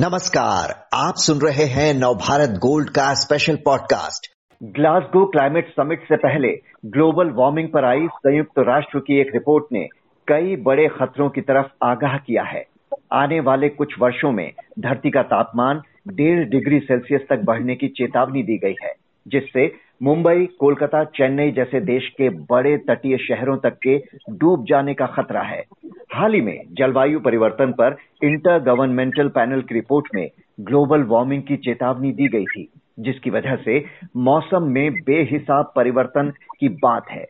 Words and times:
नमस्कार, 0.00 0.88
आप 0.94 1.14
सुन 1.16 1.38
रहे 1.38 1.64
हैं 1.64 1.94
नवभारत 1.94 2.48
गोल्ड 2.48 2.90
का 2.90 3.14
special 3.14 3.56
podcast 3.56 4.26
Glasgow 4.62 5.24
climate 5.26 5.70
summit 5.70 6.02
से 6.02 6.16
पहले 6.16 6.48
ग्लोबल 6.86 7.30
वार्मिंग 7.30 7.68
पर 7.68 7.84
आई 7.84 8.06
संयुक्त 8.14 8.58
राष्ट्र 8.58 8.98
की 8.98 9.20
एक 9.20 9.30
रिपोर्ट 9.34 9.64
ने 9.72 9.86
कई 10.28 10.56
बड़े 10.56 10.88
खतरों 10.88 11.30
की 11.30 11.40
तरफ़ 11.40 11.66
आगाह 11.82 12.16
किया 12.16 12.42
है। 12.42 12.64
आने 13.12 13.40
वाले 13.40 13.68
कुछ 13.68 13.94
वर्षों 14.00 14.32
में 14.32 14.52
धरती 14.78 15.10
का 15.10 15.22
तापमान 15.22 15.82
डेढ़ 16.08 16.48
डिग्री 16.48 16.80
सेल्सियस 16.80 17.20
तक 17.30 17.38
बढ़ने 17.44 17.74
की 17.74 17.88
चेतावनी 17.88 18.42
दी 18.42 18.58
गई 18.58 18.76
है, 18.82 18.92
जिससे 19.28 19.66
मुंबई, 20.02 20.46
कोलकाता, 20.60 21.04
चेन्नई 21.04 21.50
जैसे 21.50 21.80
देश 21.80 22.08
के 22.08 22.28
बड़े 22.28 22.76
तटीय 22.76 23.16
शहरों 23.16 23.56
तक 23.56 23.78
के 23.82 23.98
डूब 24.30 24.64
जाने 24.64 24.94
का 24.94 25.06
खतरा 25.06 25.42
है। 25.42 25.64
हाल 26.12 26.34
ही 26.34 26.40
में 26.40 26.60
जलवायु 26.72 27.20
परिवर्तन 27.20 27.72
पर 27.72 27.96
इंटर 28.24 28.58
गवर्नमेंटल 28.58 29.28
पैनल 29.28 29.62
की 29.62 29.74
रिपोर्ट 29.74 30.06
में 30.14 30.30
ग्लोबल 30.60 31.02
वार्मिंग 31.02 31.42
की 31.42 31.56
चेतावनी 31.56 32.12
दी 32.12 32.28
गई 32.28 32.44
थी, 32.44 32.68
जिसकी 33.00 33.30
वजह 33.30 33.56
से 33.56 33.84
मौसम 34.16 34.62
में 34.62 34.92
बेहिसाब 34.92 35.72
परिवर्तन 35.76 36.32
की 36.60 36.68
बात 36.68 37.10
है। 37.10 37.26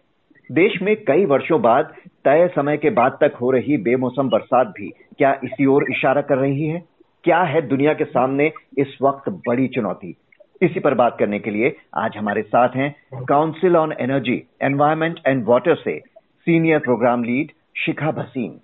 देश 0.53 0.83
में 0.83 0.97
कई 0.97 1.25
वर्षों 1.25 1.62
बाद, 1.62 1.95
तय 2.25 2.48
समय 2.57 2.77
के 2.77 2.91
बाद 2.91 3.19
तक 3.21 3.33
हो 3.43 3.51
रही 3.51 3.77
बेमौसम 3.77 4.29
बरसात 4.29 4.67
भी 4.67 4.89
क्या 5.19 5.41
इसी 5.45 5.67
ओर 5.67 5.85
इशारा 5.91 6.21
कर 6.21 6.39
रही 6.39 6.67
है? 6.67 6.83
क्या 7.25 7.43
है 7.43 7.69
दुनिया 7.69 7.95
के 7.95 8.05
सामने 8.05 8.53
इस 8.79 8.98
वक्त 9.03 9.29
बड़ी 9.29 9.69
चुनौती? 9.69 10.17
इसी 10.62 10.80
पर 10.80 10.95
बात 10.95 11.17
करने 11.19 11.39
के 11.39 11.51
लिए 11.51 11.77
आज 11.97 12.17
हमारे 12.17 12.43
साथ 12.43 12.69
हैं 12.69 13.25
council 13.25 13.77
on 13.77 13.93
energy 14.01 14.43
environment 14.62 15.21
and 15.27 15.45
water 15.47 15.75
से 15.75 15.98
senior 16.47 16.79
program 16.79 17.25
lead 17.25 17.53
Shikha 17.77 18.11
Bhasin 18.11 18.59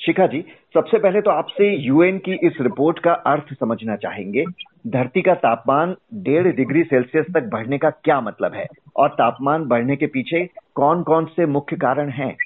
Shikha 0.00 0.26
ji, 0.26 0.40
सबसे 0.74 0.98
पहले 0.98 1.20
तो 1.20 1.30
आपसे 1.30 1.68
यूएन 1.86 2.18
की 2.18 2.32
इस 2.46 2.52
रिपोर्ट 2.60 2.98
का 2.98 3.12
अर्थ 3.12 3.52
समझना 3.54 3.96
चाहेंगे। 3.96 4.44
धरती 4.86 5.22
का 5.22 5.34
तापमान 5.34 5.94
डेढ़ 6.14 6.46
डिग्री 6.56 6.82
सेल्सियस 6.84 7.26
तक 7.34 7.42
बढ़ने 7.42 7.78
का 7.78 7.90
क्या 7.90 8.20
मतलब 8.20 8.54
है? 8.54 8.66
और 8.96 9.08
तापमान 9.08 9.64
बढ़ने 9.64 9.96
के 9.96 10.06
पीछे 10.06 10.48
कौन 10.74 11.02
कौन 11.02 11.24
से 11.24 11.46
मुख्य 11.46 11.76
कारण 11.76 12.10
हैं? 12.10 12.36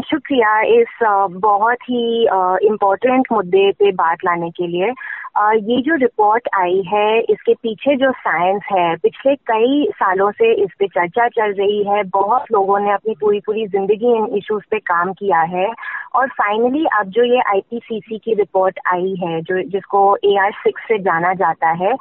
शुक्रिया 0.00 0.60
इस 0.60 0.98
बहुत 1.32 1.78
ही 1.82 2.22
इम्पोर्टेंट 2.66 3.26
मुद्दे 3.32 3.70
पे 3.72 3.92
बात 3.92 4.18
लाने 4.24 4.50
के 4.50 4.66
लिए। 4.66 4.92
ये 5.40 5.80
जो 5.82 5.94
रिपोर्ट 5.94 6.48
आई 6.54 6.82
है, 6.86 7.20
इसके 7.20 7.52
पीछे 7.54 7.94
जो 7.96 8.10
साइंस 8.12 8.62
है, 8.72 8.96
पिछले 8.96 9.34
कई 9.50 9.86
सालों 9.92 10.30
से 10.30 10.52
इस 10.54 10.70
पे 10.78 10.86
चर्चा 10.86 11.26
चल 11.28 11.52
रही 11.52 11.82
है। 11.84 12.02
बहुत 12.04 12.50
लोगों 12.52 12.78
ने 12.78 12.92
अपनी 12.92 13.14
पूरी 13.20 13.40
पूरी 13.46 13.66
ज़िंदगी 13.66 14.16
इन 14.16 14.26
इश्यूज़ 14.36 14.64
पे 14.70 14.78
काम 14.78 15.12
किया 15.12 15.40
है। 15.52 15.66
और 16.14 16.28
फाइनली 16.28 16.84
अब 16.98 17.08
जो 17.08 17.24
ये 17.24 17.40
आईपीसीसी 17.50 18.18
की 18.18 18.34
रिपोर्ट 18.34 18.78
आई 18.86 19.14
है, 19.20 19.40
जो, 19.42 19.62
जिसको 19.62 20.16
ए 20.24 20.36
आर 20.36 20.52
सिक्स 20.52 20.82
से 20.88 20.98
जाना 20.98 21.32
जाता 21.34 21.70
है, 21.84 21.92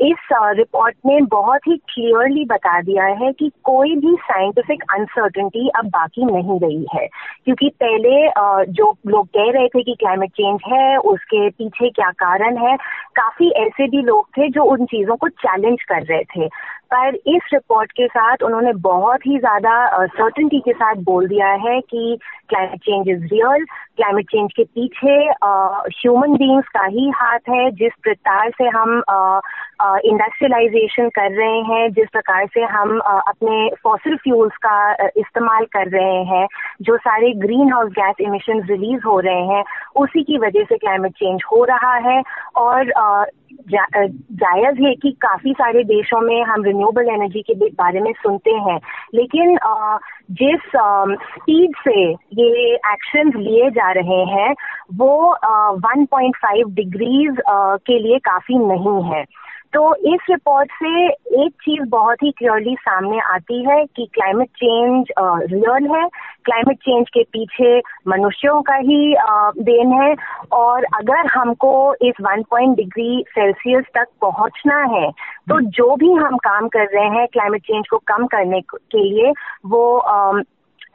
इस 0.00 0.28
रिपोर्ट 0.34 0.94
ने 1.06 1.20
बहुत 1.30 1.66
ही 1.68 1.76
क्लियरली 1.76 2.44
बता 2.44 2.80
दिया 2.82 3.04
है 3.04 3.32
कि 3.32 3.50
कोई 3.64 3.94
भी 3.96 4.14
साइंटिफिक 4.22 4.82
अनसर्टेनिटी 4.94 5.68
अब 5.78 5.86
बाकी 5.88 6.24
नहीं 6.24 6.58
रही 6.60 6.86
है। 6.94 7.06
क्योंकि 7.44 7.68
पहले 7.82 8.26
जो 8.72 8.94
लोग 9.06 9.26
कह 9.26 9.50
रहे 9.50 9.68
थे 9.68 9.82
कि 9.82 9.94
क्लाइमेट 10.00 10.30
चेंज 10.30 10.60
है, 10.68 10.96
उसके 10.96 11.48
पीछे 11.50 11.90
क्या 11.90 12.10
कारण 12.18 12.56
है 12.56 12.76
काफ़ी 13.16 13.50
ऐसे 13.50 13.88
भी 13.88 14.02
लोग 14.02 14.28
थे 14.28 14.48
जो 14.48 14.64
उन 14.64 14.84
चीज़ों 14.86 15.16
को 15.16 15.28
चैलेंज 15.28 15.82
कर 15.82 16.02
रहे 16.02 16.24
थे। 16.24 16.48
पर 16.92 17.14
इस 17.14 17.48
रिपोर्ट 17.52 17.92
के 17.92 18.06
साथ 18.06 18.42
उन्होंने 18.44 18.72
बहुत 18.82 19.26
ही 19.26 19.38
ज़्यादा 19.38 20.04
सर्टनटी 20.06 20.60
के 20.60 20.72
साथ 20.72 21.02
बोल 21.04 21.26
दिया 21.28 21.48
है 21.64 21.80
कि 21.80 22.18
climate 22.48 22.80
change 22.80 23.08
is 23.08 23.24
real 23.32 23.64
climate 23.96 24.26
change 24.30 24.52
के 24.52 24.64
पीछे 24.64 25.14
ह्यूमन 25.96 26.32
बींग्स 26.36 26.68
का 26.68 26.84
ही 26.86 27.08
हाथ 27.16 27.48
है। 27.48 27.70
जिस 27.70 27.92
प्रकार 28.02 28.50
से 28.58 28.64
हम 28.76 29.02
इंडस्ट्रियलाइजेशन 29.82 31.08
कर 31.08 31.30
रहे 31.32 31.60
हैं, 31.62 31.90
जिस 31.92 32.08
प्रकार 32.12 32.46
से 32.54 32.62
हम 32.72 32.98
अपने 33.00 33.68
फॉसिल 33.84 34.16
फ्यूल्स 34.16 34.56
का 34.66 34.92
इस्तेमाल 35.16 35.64
कर 35.76 35.88
रहे 35.88 36.22
हैं, 36.24 36.46
जो 36.82 36.96
सारे 36.96 37.32
green 37.44 37.72
house 37.72 37.90
gas 37.98 38.20
emission 38.20 38.62
release 38.70 39.06
हो 39.06 39.18
रहे 39.20 39.46
हैं, 39.46 39.64
उसी 39.96 40.22
की 40.22 40.38
वजह 40.38 40.64
से 40.68 40.76
क्लाइमेट 40.76 41.12
चेंज 41.12 41.42
हो 41.52 41.64
रहा 41.64 41.94
है। 42.08 42.22
और 42.56 42.92
जा, 43.68 43.84
जायज़ 44.06 44.82
है 44.82 44.94
कि 44.94 45.10
काफ़ी 45.10 45.52
सारे 45.52 45.82
देशों 45.84 46.20
में 46.20 46.42
हम 46.42 46.64
रिन्यूएबल 46.64 47.08
एनर्जी 47.08 47.42
के 47.42 47.54
बारे 47.54 48.00
में 48.00 48.12
सुनते 48.12 48.50
हैं। 48.50 48.78
लेकिन 49.14 49.58
जिस 50.30 50.68
स्पीड 51.24 51.76
से 51.78 52.00
ये 52.12 52.74
एक्शन 52.74 53.32
लिए 53.38 53.70
जा 53.70 53.90
रहे 53.92 54.24
हैं 54.34 54.54
वो 54.94 55.36
1.5 55.80 56.74
डिग्रीज 56.74 57.42
के 57.50 57.98
लिए 57.98 58.18
काफ़ी 58.18 58.58
नहीं 58.58 59.02
है। 59.02 59.24
तो 59.72 59.94
इस 60.14 60.20
रिपोर्ट 60.30 60.70
से 60.72 61.06
एक 61.44 61.52
चीज़ 61.62 61.88
बहुत 61.88 62.22
ही 62.22 62.30
क्लियरली 62.30 62.74
सामने 62.80 63.18
आती 63.20 63.64
है 63.64 63.84
कि 63.96 64.08
क्लाइमेट 64.14 64.48
चेंज 64.48 65.06
रियल 65.20 65.90
है 65.96 66.08
क्लाइमेट 66.44 66.78
चेंज 66.78 67.08
के 67.08 67.22
पीछे 67.32 67.78
मनुष्यों 68.08 68.60
का 68.62 68.76
ही 68.82 69.14
देन 69.60 69.92
है। 69.94 70.14
और 70.52 70.84
अगर 70.94 71.26
हमको 71.34 71.72
इस 72.02 72.20
1 72.24 72.44
पॉइंट 72.50 72.76
डिग्री 72.76 73.24
सेल्सियस 73.30 73.84
तक 73.94 74.06
पहुँचना 74.22 74.82
है 74.90 75.10
तो 75.48 75.60
जो 75.72 75.94
भी 75.96 76.12
हम 76.14 76.36
काम 76.44 76.68
कर 76.68 76.86
रहे 76.88 77.08
हैं 77.10 77.26
क्लाइमेट 77.28 77.62
चेंज 77.62 77.88
को 77.90 77.98
कम 78.06 78.26
करने 78.28 78.60
के 78.70 79.02
लिए 79.04 79.32
वो 79.66 79.84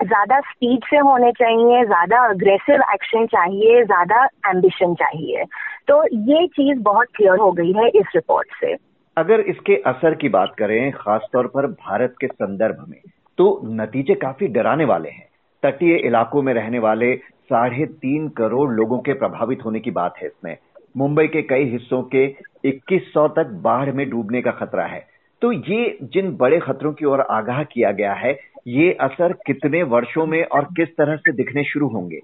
ज़्यादा 0.02 0.40
स्पीड 0.42 0.84
से 0.90 0.98
होने 1.00 1.32
चाहिए 1.34 1.84
ज़्यादा 1.86 2.20
अग्रेसिव 2.26 2.82
एक्शन 2.94 3.26
चाहिए 3.28 3.84
ज़्यादा 3.86 4.24
एम्बिशन 4.50 4.94
चाहिए। 4.96 5.44
तो 5.88 6.04
ये 6.26 6.46
चीज़ 6.50 6.80
बहुत 6.82 7.08
क्लियर 7.16 7.40
हो 7.40 7.52
गई 7.52 7.72
है 7.74 7.88
इस 7.90 8.12
रिपोर्ट 8.16 8.54
से। 8.60 8.74
अगर 9.18 9.40
इसके 9.50 9.76
असर 9.88 10.14
की 10.16 10.30
बात 10.30 10.54
करें 10.58 10.92
खासतौर 10.92 11.48
पर 11.48 11.68
भारत 11.68 12.16
के 12.22 12.28
संदर्भ 12.28 12.86
में 12.90 13.00
तो 13.38 13.60
नतीजे 13.74 14.16
काफ़ी 14.18 14.48
डराने 14.50 14.86
वाले 14.86 15.10
हैं। 15.10 15.28
तटीय 15.64 15.96
इलाकों 15.98 16.42
में 16.42 16.54
रहने 16.54 16.80
वाले 16.80 17.16
साढ़े 17.16 17.86
तीन 17.86 18.28
करोड़ 18.38 18.70
लोगों 18.72 19.00
के 19.00 19.14
प्रभावित 19.14 19.60
होने 19.66 19.80
की 19.80 19.92
बात 19.92 20.18
है 20.18 20.28
इसमें। 20.28 20.56
मुंबई 20.98 21.28
के 21.28 21.42
कई 21.44 21.66
हिस्सों 21.72 22.02
के 22.06 22.26
2100 22.66 23.28
तक 23.30 23.50
बाढ़ 23.64 23.92
में 23.92 24.10
डूबने 24.10 24.42
का 24.42 24.52
खतरा 24.52 24.86
है। 24.86 25.06
तो 25.42 25.52
ये 25.52 25.98
जिन 26.04 26.36
बड़े 26.38 26.60
खतरों 26.60 26.94
की 26.94 27.06
ओर 27.06 27.22
आगाह 27.22 27.64
किया 27.64 27.92
गया 27.92 28.14
है, 28.14 28.38
ये 28.68 28.92
असर 29.02 29.34
कितने 29.46 29.84
वर्षों 29.86 30.26
में 30.26 30.44
और 30.46 30.64
किस 30.78 30.96
तरह 30.98 31.16
से 31.16 31.32
दिखने 31.34 31.64
शुरू 31.64 31.88
होंगे? 31.88 32.22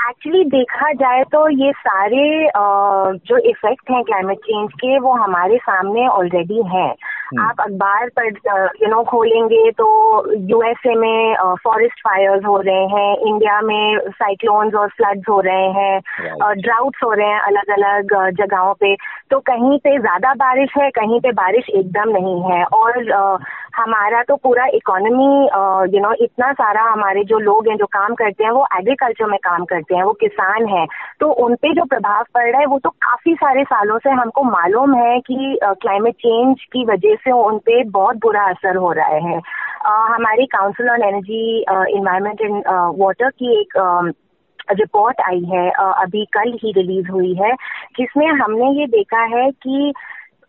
एक्चुअली 0.00 0.44
देखा 0.44 0.92
जाए 0.92 1.22
तो 1.24 1.48
ये 1.50 1.72
सारे 1.72 2.48
जो 3.20 3.38
इफ़ेक्ट 3.50 3.90
हैं 3.90 4.02
क्लाइमेट 4.04 4.38
चेंज 4.38 4.72
के, 4.72 4.98
वो 4.98 5.12
हमारे 5.14 5.56
सामने 5.58 6.06
ऑलरेडी 6.08 6.62
हैं। 6.66 6.92
आप 7.26 7.60
अखबार 7.60 8.08
पर 8.18 8.26
यू 8.82 8.88
नो 8.88 9.02
खोलेंगे 9.04 9.70
तो 9.70 9.86
यूएसए 10.50 10.94
में 10.94 11.34
फॉरेस्ट 11.64 12.00
फायर्स 12.00 12.44
हो 12.46 12.56
रहे 12.60 12.84
हैं 12.86 13.16
इंडिया 13.28 13.60
में 13.60 13.98
साइक्लोन्स 14.10 14.74
और 14.74 14.88
फ्लड्स 14.88 15.28
हो 15.28 15.40
रहे 15.40 15.68
हैं 15.72 16.00
ड्राउट्स 16.60 17.02
हो 17.04 17.12
रहे 17.12 17.26
हैं 17.26 17.40
अलग 17.40 17.70
अलग 17.74 18.14
जगहों 18.36 18.74
पे। 18.74 18.94
तो 19.30 19.40
कहीं 19.40 19.78
पे 19.78 19.98
ज़्यादा 19.98 20.34
बारिश 20.34 20.76
है 20.78 20.90
कहीं 20.90 21.20
पे 21.20 21.32
बारिश 21.32 21.68
एकदम 21.70 22.10
नहीं 22.10 22.40
है। 22.42 22.62
और 22.64 23.38
हमारा 23.76 24.22
तो 24.22 24.36
पूरा 24.36 24.64
इकोनॉमी 24.74 25.26
यू 25.94 26.00
नो 26.02 26.12
इतना 26.24 26.52
सारा 26.52 26.82
हमारे 26.82 27.24
जो 27.24 27.38
लोग 27.38 27.68
हैं 27.68 27.76
जो 27.76 27.86
काम 27.92 28.14
करते 28.14 28.44
हैं 28.44 28.50
वो 28.50 28.66
एग्रीकल्चर 28.78 29.26
में 29.26 29.38
काम 29.44 29.64
करते 29.64 29.96
हैं 29.96 30.02
वो 30.02 30.12
किसान 30.20 30.66
हैं। 30.66 30.86
तो 31.20 31.30
उन 31.44 31.54
पे 31.54 31.72
जो 31.74 31.84
प्रभाव 31.84 32.24
पड़ 32.34 32.46
रहा 32.50 32.60
है 32.60 32.66
वो 32.66 32.78
तो 32.78 32.90
काफ़ी 33.04 33.34
सारे 33.34 33.64
सालों 33.64 33.98
से 33.98 34.10
हमको 34.12 34.42
मालूम 34.42 34.94
है 34.94 35.18
कि 35.20 35.58
क्लाइमेट 35.62 36.14
चेंज 36.16 36.64
की 36.72 36.84
वजह 36.84 37.14
से 37.24 37.32
उन 37.32 37.58
पे 37.60 37.82
बहुत 37.90 38.16
बुरा 38.16 38.44
असर 38.50 38.76
हो 38.76 38.92
रहा 38.92 39.06
है। 39.06 39.38
uh, 39.38 40.14
हमारी 40.14 40.46
council 40.46 40.90
on 40.90 41.02
energy 41.04 41.58
environment 41.96 42.40
and 42.40 42.62
water 43.00 43.30
की 43.32 43.60
एक 43.60 43.78
रिपोर्ट 44.70 45.20
आई 45.20 45.44
है। 45.48 45.68
अभी 45.70 46.24
कल 46.32 46.52
ही 46.62 46.72
रिलीज़ 46.72 47.10
हुई 47.10 47.34
है 47.34 47.52
जिसमें 47.98 48.26
हमने 48.28 48.70
ये 48.80 48.86
देखा 48.92 49.22
है 49.36 49.50
कि 49.62 49.92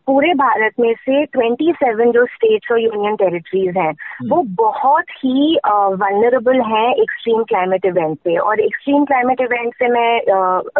पूरे 0.07 0.33
भारत 0.33 0.73
में 0.79 0.93
से 0.95 1.25
27 1.27 2.11
जो 2.11 2.25
स्टेट्स 2.25 2.71
और 2.71 2.79
यूनियन 2.79 3.15
टेरिटरीज 3.15 3.77
हैं 3.77 3.89
हम्म। 3.89 4.29
वो 4.29 4.41
बहुत 4.57 5.09
ही 5.15 5.57
वनरेबल 5.95 6.61
हैं 6.65 6.87
एक्सट्रीम 6.93 7.43
क्लाइमेट 7.43 7.85
इवेंट 7.85 8.17
पे 8.17 8.37
और 8.39 8.59
एक्सट्रीम 8.59 9.05
क्लाइमेट 9.05 9.41
इवेंट 9.41 9.73
से 9.73 9.87
मैं 9.87 10.13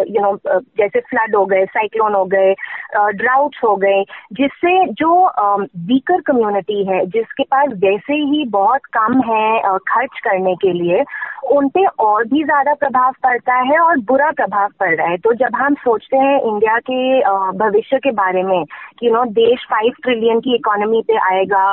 यू 0.06 0.22
नो 0.22 0.32
जैसे 0.78 1.00
फ्लड 1.00 1.36
हो 1.36 1.44
गए 1.46 1.64
साइक्लोन 1.68 2.14
हो 2.14 2.24
गए 2.26 2.54
ड्राउट्स 3.16 3.60
हो 3.64 3.74
गए 3.76 4.02
जिससे 4.32 4.72
जो 4.94 5.12
वीकर 5.88 6.20
कम्युनिटी 6.22 6.84
है 6.84 7.04
जिसके 7.08 7.42
पास 7.46 7.72
वैसे 7.84 8.14
ही 8.24 8.44
बहुत 8.50 8.86
कम 8.92 9.20
है 9.24 9.76
खर्च 9.88 10.20
करने 10.24 10.54
के 10.56 10.72
लिए 10.72 11.04
उन 11.48 11.68
पे 11.68 11.84
और 12.00 12.24
भी 12.24 12.42
ज़्यादा 12.44 12.74
प्रभाव 12.76 13.12
पड़ता 13.22 13.54
है 13.62 13.78
और 13.80 13.98
बुरा 14.06 14.30
प्रभाव 14.32 14.68
पड़ 14.80 14.94
रहा 14.94 15.06
है 15.06 15.16
तो 15.18 15.32
जब 15.36 15.54
हम 15.56 15.74
सोचते 15.80 16.16
हैं 16.16 16.40
इंडिया 16.42 16.78
के 16.80 16.98
भविष्य 17.58 17.98
के 17.98 18.10
बारे 18.14 18.42
में 18.42 18.64
कि 18.98 19.10
नो 19.18 19.24
देश 19.32 19.66
फाइव 19.70 19.92
ट्रिलियन 20.02 20.40
की 20.40 20.54
इकोनॉमी 20.54 21.02
पे 21.08 21.16
आएगा। 21.26 21.64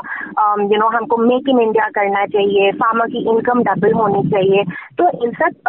यू 0.72 0.78
नो 0.80 0.88
हमको 0.98 1.18
मेक 1.18 1.50
इन 1.50 1.60
इंडिया 1.60 1.88
करना 1.96 2.26
चाहिए 2.28 2.72
फार्मर 2.82 3.08
की 3.08 3.30
इनकम 3.30 3.64
डबल 3.64 3.94
होनी 3.94 4.30
चाहिए। 4.30 4.64
तो 5.00 5.10
इन 5.26 5.32
सब 5.34 5.62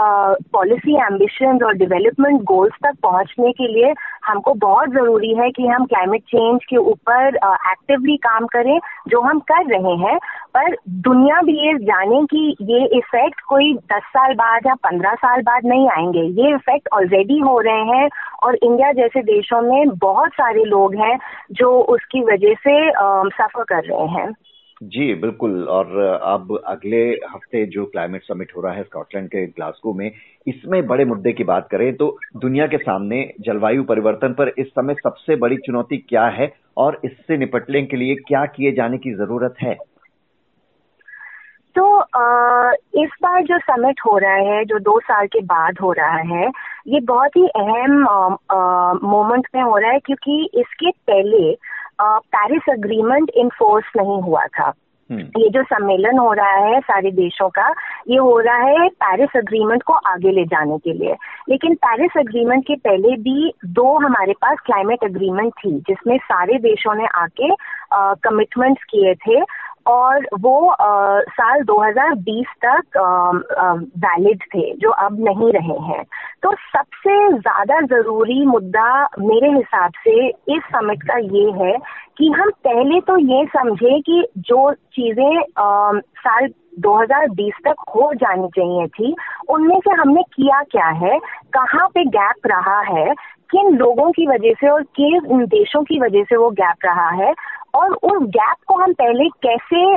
पॉलिसी 0.52 0.96
एम्बिशन 1.02 1.64
और 1.67 1.75
डेवलपमेंट 1.76 2.43
गोल्स 2.50 2.75
तक 2.84 3.00
पहुँचने 3.02 3.52
के 3.52 3.67
लिए 3.69 3.93
हमको 4.26 4.52
बहुत 4.61 4.90
ज़रूरी 4.90 5.32
है 5.34 5.50
कि 5.50 5.67
हम 5.67 5.84
क्लाइमेट 5.87 6.23
चेंज 6.28 6.64
के 6.64 6.76
ऊपर 6.76 7.37
एक्टिवली 7.37 8.17
काम 8.19 8.46
करें, 8.46 8.79
जो 9.08 9.20
हम 9.20 9.38
कर 9.50 9.64
रहे 9.67 9.94
हैं। 9.99 10.19
पर 10.55 10.76
दुनिया 11.06 11.40
भी 11.43 11.52
ये 11.58 11.72
जाने 11.81 12.25
कि 12.26 12.56
ये 12.62 12.84
इफ़ेक्ट 12.99 13.40
कोई 13.49 13.72
दस 13.93 14.02
साल 14.08 14.34
बाद 14.34 14.67
या 14.67 14.75
पंद्रह 14.84 15.14
साल 15.17 15.43
बाद 15.43 15.67
नहीं 15.67 15.88
आएँगे। 15.90 16.22
ये 16.40 16.55
इफ़ेक्ट 16.55 16.88
ऑलरेडी 16.94 17.38
हो 17.38 17.58
रहे 17.61 17.84
हैं 17.88 18.08
और 18.43 18.55
इंडिया 18.55 18.93
जैसे 18.93 19.22
देशों 19.25 19.61
में 19.62 19.96
बहुत 19.99 20.32
सारे 20.32 20.64
लोग 20.64 20.94
हैं 20.94 21.17
जो 21.52 21.66
उसकी 21.67 22.23
वजह 22.25 22.55
से 22.55 22.91
सफ़र 23.37 23.65
कर 23.65 23.85
रहे 23.85 24.07
हैं। 24.07 24.33
जी, 24.83 25.15
बिल्कुल। 25.15 25.63
और 25.69 25.99
अब 26.23 26.59
अगले 26.67 26.99
हफ़्ते 27.07 27.65
जो 27.67 27.85
क्लाइमेट 27.85 28.23
समिट 28.23 28.53
हो 28.57 28.61
रहा 28.61 28.73
है 28.73 28.83
स्कॉटलैंड 28.83 29.29
के 29.29 29.47
ग्लासगो 29.47 29.93
में, 29.95 30.11
इसमें 30.47 30.87
बड़े 30.87 31.05
मुद्दे 31.05 31.33
की 31.33 31.45
बात 31.45 31.69
करें 31.71 31.97
तो 31.97 32.19
दुनिया 32.37 32.67
के 32.67 32.79
सामने 32.79 33.23
जलवायु 33.41 33.85
परिवर्तन 33.85 34.33
पर 34.33 34.53
इस 34.59 34.67
समय 34.67 34.95
सबसे 34.95 35.37
बड़ी 35.37 35.57
चुनौती 35.57 35.97
क्या 35.99 36.27
है 36.27 36.53
और 36.77 37.01
इससे 37.05 37.37
निपटने 37.37 37.83
के 37.83 37.97
लिए 37.97 38.15
क्या 38.15 38.45
किए 38.47 38.73
जाने 38.73 38.99
की 38.99 39.15
ज़रूरत 39.15 39.55
है? 39.63 39.77
तो 41.76 41.96
आ, 41.99 42.73
इस 42.94 43.11
बार 43.23 43.43
जो 43.43 43.58
समिट 43.58 44.00
हो 44.06 44.19
रहा 44.19 44.34
है 44.34 44.64
जो 44.64 44.78
दो 44.78 45.00
साल 45.00 45.26
के 45.26 45.40
बाद 45.40 45.78
हो 45.82 45.93
रहा 45.93 46.17
है 46.17 46.50
ये 46.87 47.00
बहुत 47.00 47.37
ही 47.37 47.46
अहम 47.49 47.93
मोमेंट 49.05 49.49
में 49.55 49.62
हो 49.62 49.76
रहा 49.76 49.90
है 49.90 49.99
क्योंकि 49.99 50.50
इसके 50.55 50.90
पहले 50.90 51.56
पेरिस 52.02 52.70
अग्रीमेंट 52.70 53.31
इन 53.34 53.49
फोर्स 53.49 53.93
नहीं 53.96 54.23
हुआ 54.23 54.46
था। 54.46 54.73
हम्म। 55.11 55.20
ये 55.20 55.49
जो 55.49 55.62
सम्मेलन 55.62 56.19
हो 56.19 56.32
रहा 56.32 56.52
है 56.52 56.81
सारे 56.81 57.11
देशों 57.11 57.49
का 57.49 57.69
ये 58.08 58.17
हो 58.19 58.38
रहा 58.40 58.56
है 58.56 58.88
पेरिस 58.88 59.37
अग्रीमेंट 59.37 59.82
को 59.82 59.93
आगे 59.93 60.31
ले 60.31 60.44
जाने 60.44 60.79
के 60.79 60.93
लिए। 60.93 61.17
लेकिन 61.49 61.75
पेरिस 61.75 62.19
अग्रीमेंट 62.19 62.67
के 62.67 62.75
पहले 62.75 63.17
भी 63.17 63.52
दो 63.64 63.99
हमारे 64.06 64.32
पास 64.32 64.58
क्लाइमेट 64.67 65.05
अग्रीमेंट 65.05 65.52
थी 65.52 65.79
जिसमें 65.88 66.17
सारे 66.19 66.58
देशों 66.58 66.94
ने 66.94 67.06
आके 67.14 67.55
कमिटमेंट्स 68.29 68.84
किए 68.84 69.14
थे। 69.14 69.40
और 69.87 70.27
वो 70.41 70.69
आ, 70.69 71.21
साल 71.21 71.62
2020 71.62 72.55
तक 72.65 72.99
वैलिड 73.97 74.43
थे 74.55 74.73
जो 74.75 74.91
अब 74.91 75.17
नहीं 75.21 75.53
रहे 75.53 75.79
हैं। 75.88 76.03
तो 76.43 76.53
सबसे 76.53 77.17
ज़्यादा 77.33 77.81
ज़रूरी 77.81 78.44
मुद्दा 78.47 78.88
मेरे 79.19 79.50
हिसाब 79.50 79.93
से 80.05 80.29
इस 80.29 80.62
समिट 80.75 81.03
का 81.03 81.19
ये 81.19 81.50
है 81.61 81.77
कि 82.19 82.31
हम 82.31 82.50
पहले 82.50 83.00
तो 83.00 83.19
ये 83.19 83.44
समझे 83.47 84.00
कि 84.00 84.27
जो 84.38 84.73
चीज़ें 84.75 85.41
साल 85.99 86.49
2020 86.81 87.62
तक 87.65 87.85
हो 87.94 88.12
जानी 88.15 88.49
चाहिए 88.49 88.87
थी 88.87 89.15
उनमें 89.49 89.79
से 89.81 89.91
हमने 89.91 90.23
किया 90.23 90.62
क्या 90.62 90.89
है 91.03 91.19
कहाँ 91.53 91.87
पे 91.89 92.05
गैप 92.05 92.47
रहा 92.47 92.81
है 92.81 93.15
किन 93.50 93.77
लोगों 93.77 94.11
की 94.11 94.27
वजह 94.27 94.55
से 94.61 94.69
और 94.69 94.82
किन 94.82 95.44
देशों 95.47 95.82
की 95.82 96.00
वजह 96.00 96.23
से 96.23 96.37
वो 96.37 96.50
गैप 96.50 96.85
रहा 96.85 97.09
है 97.09 97.32
और 97.76 97.93
उस 97.93 98.28
गैप 98.28 98.56
को 98.67 98.75
हम 98.75 98.93
पहले 98.93 99.28
कैसे 99.46 99.96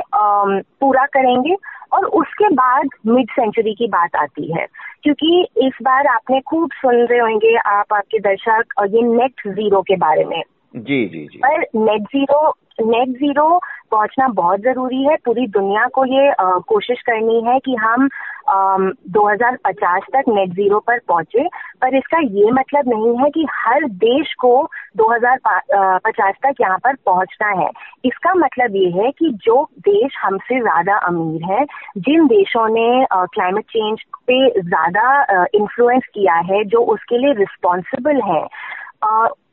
पूरा 0.80 1.04
करेंगे 1.06 1.56
और 1.92 2.04
उसके 2.04 2.48
बाद 2.54 2.88
मिड 3.06 3.30
सेंचुरी 3.30 3.74
की 3.74 3.86
बात 3.88 4.16
आती 4.16 4.52
है। 4.52 4.66
क्योंकि 5.02 5.46
इस 5.56 5.78
बार 5.82 6.06
आपने 6.06 6.40
खूब 6.40 6.70
सुन 6.72 6.96
रहे 7.06 7.18
होंगे 7.18 7.56
आप 7.56 7.92
आपके 7.92 8.18
दर्शक 8.18 8.64
और 8.78 8.94
ये 8.94 9.02
नेट 9.02 9.48
ज़ीरो 9.48 9.82
के 9.82 9.96
बारे 9.96 10.24
में। 10.24 10.42
जी 10.76 11.04
जी 11.06 11.26
जी। 11.26 11.38
पर 11.38 11.60
नेट 11.60 12.02
ज़ीरो 12.02 12.48
नेट 12.80 13.08
ज़ीरो 13.18 13.60
पहुँचना 13.90 14.26
बहुत 14.34 14.60
ज़रूरी 14.60 15.02
है। 15.04 15.16
पूरी 15.24 15.46
दुनिया 15.48 15.86
को 15.94 16.04
ये 16.06 16.30
आ, 16.30 16.58
कोशिश 16.68 17.00
करनी 17.06 17.40
है 17.46 17.58
कि 17.58 17.74
हम 17.80 18.08
आ, 18.48 18.76
2050 19.16 20.06
तक 20.14 20.28
नेट 20.28 20.54
ज़ीरो 20.54 20.78
पर 20.86 20.98
पहुँचे। 21.08 21.46
पर 21.82 21.96
इसका 21.96 22.18
ये 22.20 22.50
मतलब 22.50 22.88
नहीं 22.88 23.16
है 23.18 23.30
कि 23.30 23.46
हर 23.50 23.84
देश 24.04 24.34
को 24.40 24.52
2050 24.98 26.32
तक 26.44 26.60
यहाँ 26.60 26.78
पर 26.84 26.94
पहुँचना 27.06 27.48
है। 27.62 27.68
इसका 28.04 28.34
मतलब 28.36 28.76
ये 28.76 28.90
है 28.92 29.10
कि 29.10 29.30
जो 29.44 29.62
देश 29.88 30.16
हमसे 30.22 30.60
ज़्यादा 30.60 30.96
अमीर 31.08 31.44
है 31.52 31.64
जिन 31.98 32.26
देशों 32.26 32.66
ने 32.68 32.88
क्लाइमेट 33.12 33.64
चेंज 33.66 34.02
पे 34.26 34.48
ज़्यादा 34.60 35.46
इन्फ्लुएंस 35.54 36.02
किया 36.14 36.34
है 36.50 36.64
जो 36.64 36.80
उसके 36.94 37.18
लिए 37.18 37.32
रिस्पॉन्सिबल 37.38 38.20
है 38.24 38.42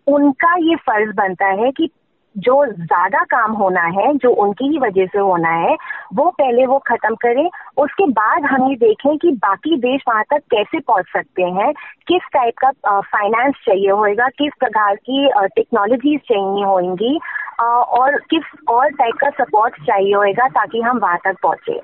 उनका 0.07 0.53
ये 0.59 0.75
फ़र्ज़ 0.75 1.09
बनता 1.15 1.47
है 1.61 1.71
कि 1.71 1.89
जो 2.37 2.65
ज़्यादा 2.65 3.23
काम 3.23 3.51
होना 3.51 3.81
है, 3.81 4.13
जो 4.13 4.29
उनकी 4.43 4.67
ही 4.67 4.79
वजह 4.79 5.05
से 5.05 5.19
होना 5.19 5.49
है, 5.49 5.75
वो 6.13 6.29
पहले 6.31 6.65
वो 6.65 6.77
खत्म 6.87 7.15
करें, 7.15 7.49
उसके 7.77 8.05
बाद 8.11 8.45
हम 8.45 8.69
ये 8.69 8.75
देखें 8.75 9.17
कि 9.17 9.31
बाकी 9.37 9.77
देश 9.77 10.01
वहाँ 10.07 10.23
तक 10.23 10.43
कैसे 10.51 10.79
पहुँच 10.79 11.05
सकते 11.07 11.43
हैं, 11.43 11.71
किस 12.07 12.29
टाइप 12.33 12.53
का 12.63 12.99
फाइनेंस 13.01 13.55
चाहिए 13.65 13.89
होएगा, 13.91 14.27
किस 14.37 14.53
प्रकार 14.59 14.95
की 14.95 15.27
टेक्नोलॉजीज़ 15.55 16.21
चाहिए 16.29 16.63
होंगी 16.65 17.19
और 17.61 18.17
किस 18.29 18.43
और 18.69 18.89
टाइप 18.91 19.15
का 19.21 19.29
सपोर्ट 19.43 19.81
चाहिए 19.85 20.13
होएगा 20.13 20.47
ताकि 20.47 20.81
हम 20.81 20.97
वहाँ 20.97 21.17
तक 21.25 21.37
पहुँचे। 21.43 21.79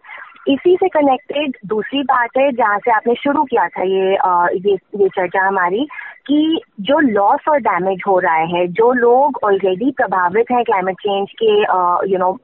इसी 0.47 0.75
से 0.75 0.87
कनेक्टेड 0.87 1.57
दूसरी 1.65 2.01
बात 2.03 2.29
है 2.37 2.51
जहाँ 2.51 2.77
से 2.77 2.91
आपने 2.91 3.13
शुरू 3.15 3.43
किया 3.43 3.67
था 3.67 3.83
ये 3.83 4.11
ये 4.69 4.73
ये 4.73 5.07
चर्चा 5.07 5.47
हमारी 5.47 5.87
कि 6.27 6.61
जो 6.81 6.99
लॉस 6.99 7.47
और 7.49 7.59
डैमेज 7.59 8.01
हो 8.07 8.19
रहा 8.19 8.33
है, 8.33 8.67
जो 8.67 8.91
लोग 8.93 9.39
ऑलरेडी 9.43 9.91
प्रभावित 9.91 10.51
हैं 10.51 10.63
क्लाइमेट 10.63 10.95
चेंज 10.95 11.27
के 11.43 11.59
यू 12.11 12.17
नो 12.19 12.39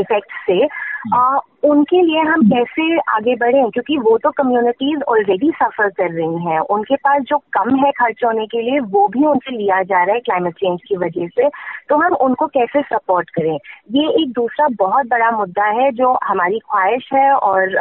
इफ़ेक्ट 0.00 0.28
से 0.46 0.66
uh, 1.14 1.40
उनके 1.64 2.00
लिए 2.02 2.20
हम 2.20 2.42
कैसे 2.50 2.98
आगे 2.98 3.34
बढ़े? 3.36 3.62
क्योंकि 3.70 3.96
वो 3.98 4.16
तो 4.18 4.30
कम्युनिटीज 4.30 5.02
ऑलरेडी 5.08 5.50
सफ़र 5.62 5.88
कर 5.88 6.10
रही 6.10 6.44
हैं। 6.44 6.58
उनके 6.58 6.96
पास 6.96 7.22
जो 7.22 7.38
कम 7.38 7.74
है 7.76 7.90
खर्च 7.90 8.24
होने 8.24 8.46
के 8.46 8.62
लिए 8.62 8.80
वो 8.80 9.06
भी 9.08 9.24
उनसे 9.26 9.56
लिया 9.56 9.82
जा 9.82 10.02
रहा 10.04 10.14
है 10.14 10.20
क्लाइमेट 10.20 10.54
चेंज 10.54 10.80
की 10.88 10.96
वजह 10.96 11.26
से। 11.28 11.48
तो 11.88 11.96
हम 11.96 12.14
उनको 12.14 12.46
कैसे 12.46 12.82
सपोर्ट 12.82 13.30
करें? 13.30 13.58
ये 13.90 14.22
एक 14.22 14.32
दूसरा 14.32 14.68
बहुत 14.78 15.06
बड़ा 15.06 15.30
मुद्दा 15.30 15.64
है 15.80 15.90
जो 15.92 16.18
हमारी 16.24 16.58
ख्वाहिश 16.58 17.08
है 17.12 17.32
और 17.32 17.76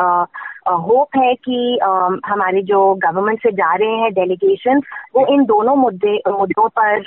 होप 0.68 1.18
है 1.18 1.34
कि 1.36 1.80
हमारे 2.26 2.62
जो 2.62 2.94
गवर्नमेंट 2.96 3.40
से 3.44 3.52
जा 3.52 3.74
रहे 3.76 3.98
हैं 3.98 4.14
डेलीगेशन 4.14 4.82
वो 5.16 5.26
इन 5.28 5.46
दोनों 5.46 5.76
मुद्दे 5.76 6.18
मुद्दों 6.30 6.68
पर 6.80 7.00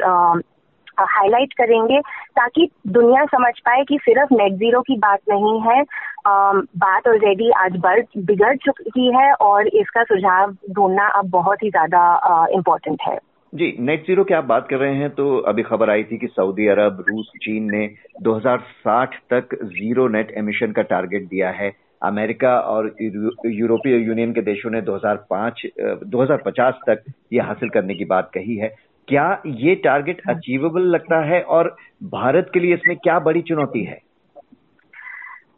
हाईलाइट 1.00 1.52
करेंगे 1.52 2.00
ताकि 2.36 2.68
दुनिया 2.88 3.24
समझ 3.26 3.52
पाए 3.60 3.84
कि 3.84 3.98
सिर्फ़ 4.02 4.34
नेट 4.34 4.52
ज़ीरो 4.54 4.80
की 4.80 4.96
बात 4.98 5.20
नहीं 5.30 5.60
है। 5.60 5.82
बात 6.26 7.08
ऑलरेडी 7.08 7.50
आज 7.58 7.76
बढ़ 7.80 8.00
बिगड़ 8.18 8.54
चुकी 8.56 9.06
है 9.17 9.32
और 9.43 9.67
इसका 9.69 10.02
सुझाव 10.05 10.55
ढूंढना 10.70 11.06
अब 11.19 11.31
बहुत 11.31 11.62
ही 11.62 11.70
ज़्यादा 11.70 12.46
इम्पोर्टेंट 12.55 12.98
है। 13.08 13.19
जी 13.52 13.74
नेट 13.81 14.05
ज़ीरो 14.06 14.24
की 14.24 14.34
आप 14.34 14.44
बात 14.44 14.67
कर 14.70 14.76
रहे 14.76 14.94
हैं 14.94 15.10
तो 15.10 15.36
अभी 15.48 15.62
खबर 15.62 15.90
आई 15.90 16.02
थी 16.05 16.17
कि 16.19 16.26
सऊदी 16.26 16.67
अरब, 16.69 17.05
रूस, 17.08 17.31
चीन 17.43 17.70
ने 17.70 17.86
2060 18.22 19.14
तक 19.32 19.55
ज़ीरो 19.64 20.08
नेट 20.08 20.32
एमिशन 20.38 20.72
का 20.72 20.82
टारगेट 20.84 21.28
दिया 21.28 21.50
है। 21.50 21.72
अमेरिका 22.02 22.50
और 22.62 22.86
यूरोपीय 23.00 23.96
यूनियन 23.98 24.32
के 24.32 24.40
देशों 24.43 24.70
ने 24.70 24.81
2005 24.82 25.62
2050 26.06 26.74
तक 26.88 27.02
ये 27.32 27.40
हासिल 27.40 27.69
करने 27.69 27.94
की 27.94 28.05
बात 28.06 28.31
कही 28.34 28.56
है। 28.56 28.69
क्या 29.08 29.27
ये 29.46 29.74
टारगेट 29.74 30.20
अचीवेबल 30.31 30.81
हाँ। 30.81 30.91
लगता 30.91 31.20
है 31.24 31.41
और 31.50 31.77
भारत 32.10 32.50
के 32.55 32.60
लिए 32.60 32.74
इसमें 32.74 32.96
क्या 32.96 33.19
बड़ी 33.20 33.43
चुनौती 33.43 33.84
है 33.84 33.98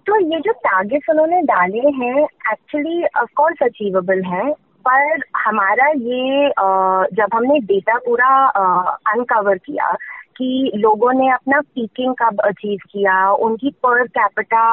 तो 0.07 0.19
ये 0.23 0.39
जो 0.41 0.53
टारगेट्स 0.61 1.11
उन्होंने 1.11 1.41
डाले 1.45 1.89
हैं 1.97 2.17
एक्चुअली 2.53 3.05
ऑफकोर्स 3.17 3.63
अचीवेबल 3.63 4.23
है 4.25 4.51
पर 4.87 5.23
हमारा 5.37 5.87
ये 5.87 6.49
जब 7.15 7.35
हमने 7.35 7.59
डेटा 7.67 7.97
पूरा 7.99 8.29
अनकवर 9.13 9.59
किया 9.59 9.91
कि 10.37 10.71
लोगों 10.77 11.13
ने 11.13 11.31
अपना 11.31 11.61
पीकिंग 11.61 12.15
कब 12.15 12.41
अचीव 12.41 12.79
किया 12.93 13.31
उनकी 13.33 13.71
पर 13.71 14.07
कैपिटा 14.09 14.65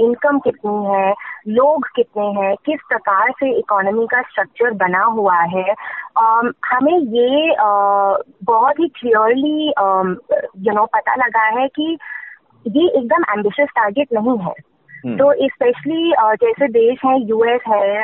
इनकम 0.00 0.38
कितनी 0.38 0.84
है 0.86 1.14
लोग 1.48 1.86
कितने 1.96 2.26
हैं 2.40 2.54
किस 2.66 2.80
प्रकार 2.88 3.30
से 3.30 3.50
इकोनॉमी 3.58 4.06
का 4.06 4.22
स्ट्रक्चर 4.22 4.70
बना 4.70 5.02
हुआ 5.02 5.36
है 5.36 5.64
um, 5.64 6.52
हमें 6.66 6.98
ये 6.98 7.52
uh, 7.52 8.16
बहुत 8.44 8.80
ही 8.80 8.88
क्लियरली 8.88 9.68
यू 10.66 10.74
नो 10.74 10.86
पता 10.86 11.14
लगा 11.14 11.44
है 11.60 11.68
कि 11.68 11.96
ये 12.66 12.88
एकदम 12.88 13.24
एम्बिशियस 13.36 13.68
टारगेट 13.68 14.12
नहीं 14.12 14.38
है 14.38 14.54
हम्म। 15.04 15.16
तो 15.16 15.32
स्पेशली 15.46 16.12
जैसे 16.36 16.68
देश 16.68 16.98
हैं 17.04 17.18
यूएस 17.20 17.60
है 17.68 18.00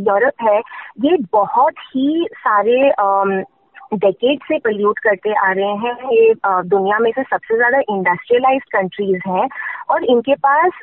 यूरोप 0.00 0.42
है 0.42 0.58
ये 1.04 1.16
बहुत 1.32 1.74
ही 1.86 2.26
सारे 2.34 2.90
डेकेड 3.94 4.42
से 4.42 4.58
पोल्यूट 4.58 4.98
करते 4.98 5.32
आ 5.38 5.50
रहे 5.52 5.74
हैं, 5.82 5.94
ये 6.12 6.34
दुनिया 6.44 6.98
में 6.98 7.10
से 7.10 7.22
सबसे 7.22 7.56
ज़्यादा 7.56 7.78
इंडस्ट्रियलाइज 7.90 8.62
कंट्रीज़ 8.72 9.28
हैं 9.28 9.48
और 9.90 10.04
इनके 10.06 10.34
पास 10.46 10.80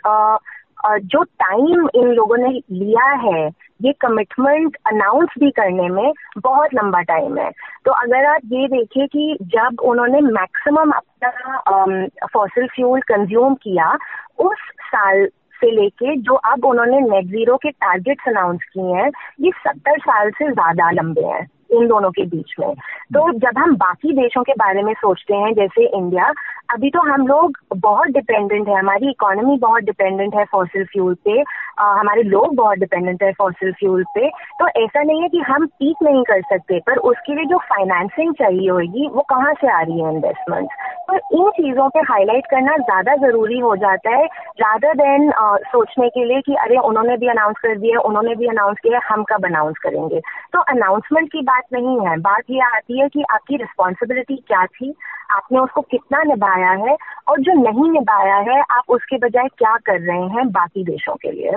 जो 0.86 1.22
टाइम 1.24 1.88
इन 1.96 2.08
लोगों 2.08 2.38
ने 2.38 2.50
लिया 2.50 3.06
है, 3.20 3.48
ये 3.82 3.92
कमिटमेंट 4.02 4.76
अनाउंस 4.88 5.30
भी 5.40 5.52
करने 5.52 5.88
में 5.90 6.12
बहुत 6.40 6.74
लंबा 6.74 7.02
टाइम 7.04 7.38
है। 7.38 7.50
तो 7.86 7.92
अगर 7.94 8.26
आप 8.26 8.42
ये 8.54 8.68
देखें 8.68 9.08
कि 9.08 9.38
जब 9.54 9.80
उन्होंने 9.84 10.22
मैक्सिमम 10.22 10.92
अपना 10.92 12.28
फॉसिल 12.34 12.68
फ्यूल 12.76 13.02
कंज्यूम 13.08 13.56
किया, 13.64 13.92
उस 14.40 14.70
साल 14.86 15.26
से 15.62 15.72
लेके 15.72 16.16
जो 16.18 16.34
अब 16.46 16.66
उन्होंने 16.66 17.00
नेट 17.02 17.26
ज़ीरो 17.28 17.58
के 17.58 17.70
टारगेट्स 17.72 18.28
अनाउंस 18.28 18.64
किए 18.74 18.94
हैं, 18.94 19.10
ये 19.42 19.52
सत्तर 19.58 20.00
साल 20.00 20.32
से 20.32 20.52
ज़्यादा 20.52 20.90
लंबे 20.92 21.26
हैं। 21.26 21.48
इन 21.74 21.88
दोनों 21.88 22.12
के 22.12 22.26
बीच 22.28 22.54
में। 22.60 22.74
तो 23.16 23.32
जब 23.40 23.58
हम 23.58 23.76
बाकी 23.78 24.14
देशों 24.14 24.44
के 24.44 24.54
बारे 24.60 24.84
में 24.84 24.94
सोचते 24.96 25.36
हैं 25.36 25.54
जैसे 25.54 25.86
इंडिया 25.88 26.34
अभी 26.74 26.90
तो 26.90 27.00
हम 27.08 27.26
लोग 27.28 27.58
बहुत 27.78 28.08
डिपेंडेंट 28.10 28.68
है। 28.68 28.78
हमारी 28.78 29.10
इकोनॉमी 29.10 29.58
बहुत 29.60 29.84
डिपेंडेंट 29.84 30.36
है 30.36 30.44
फॉसिल 30.52 30.86
फ्यूल 30.92 31.14
पे। 31.26 31.42
आ, 31.42 31.86
हमारे 32.00 32.24
लोग 32.24 32.56
बहुत 32.56 32.78
डिपेंडेंट 32.78 33.24
है 33.24 33.32
फॉसिल 33.34 33.72
फ्यूल 33.74 34.04
पे। 34.16 34.30
तो 34.60 34.68
ऐसा 34.84 35.04
नहीं 35.04 35.22
है 35.22 35.28
कि 35.30 35.40
हम 35.48 35.66
पीक 35.68 36.04
नहीं 36.04 36.24
कर 36.24 36.42
सकते 36.44 36.80
पर 36.88 36.98
उसके 37.12 37.36
लिए 37.36 37.46
जो 37.46 37.58
फाइनेंसिंग 37.70 38.34
चाहिए 38.34 38.70
होगी 38.70 39.08
वो 39.14 39.22
कहाँ 39.30 39.54
से 39.54 39.72
आ 39.72 39.82
रही 39.82 40.00
है 40.02 40.14
इन्वेस्टमेंट 40.14 40.70
तो 41.10 41.16
इन 41.38 41.50
चीज़ों 41.52 41.88
पे 41.90 42.00
हाईलाइट 42.10 42.46
करना 42.52 42.76
ज़्यादा 42.80 43.16
ज़रूरी 43.18 43.60
हो 43.60 43.76
जाता 43.76 44.10
है 44.10 44.26
रादर 44.62 44.94
देन 44.96 45.32
सोचने 45.68 46.10
के 46.10 46.26
लिए 46.26 46.42
कि 46.42 46.56
अरे 46.64 46.78
उन्होंने 46.90 47.18
भी 47.18 47.28
अनाउंस 47.30 47.56
कर 47.62 47.78
दिया 47.78 48.00
उन्होंने 48.10 48.36
भी 48.36 48.48
अनाउंस 48.48 48.78
किया 48.84 49.00
हम 49.08 49.24
कब 49.24 49.46
अनाउंस 49.46 49.78
करेंगे? 49.84 50.20
तो 50.54 50.60
अनाउंसमेंट 50.74 51.32
की 51.32 51.42
बात 51.64 51.82
नहीं 51.82 52.08
है। 52.08 52.18
बात 52.18 52.44
ये 52.50 52.60
आती 52.60 53.00
है 53.00 53.10
कि 53.10 53.24
आपकी 53.34 53.56
रिस्पॉन्सिबिलिटी 53.56 54.36
क्या 54.36 54.66
थी? 54.66 54.94
आपने 55.32 55.60
उसको 55.60 55.82
कितना 55.82 56.24
निभाया 56.24 56.72
है? 56.72 56.98
और 57.28 57.40
जो 57.40 57.54
नहीं 57.54 57.92
निभाया 57.92 58.38
है, 58.38 58.62
आप 58.72 58.84
उसके 58.90 59.18
बजाय 59.18 59.48
क्या 59.48 59.78
कर 59.78 60.00
रहे 60.00 60.28
हैं 60.28 60.50
बाकी 60.50 60.84
देशों 60.84 61.16
के 61.16 61.32
लिए? 61.32 61.52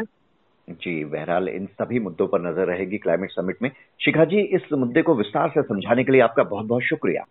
जी, 0.68 1.04
बहरहाल 1.04 1.48
इन 1.48 1.66
सभी 1.66 2.00
मुद्दों 2.00 2.26
पर 2.26 2.40
नज़र 2.40 2.66
रहेगी 2.66 2.98
क्लाइमेट 2.98 3.30
समिट 3.30 3.56
में। 3.62 3.70
शिखा 4.04 4.25
जी, 4.25 4.40
इस 4.40 4.62
मुद्दे 4.72 5.02
को 5.02 5.14
विस्तार 5.14 5.48
से 5.48 5.62
समझाने 5.62 6.04
के 6.04 6.12
लिए 6.12 6.20
आपका 6.20 6.42
बहुत 6.42 6.66
बहुत 6.66 6.82
शुक्रिया। 6.82 7.25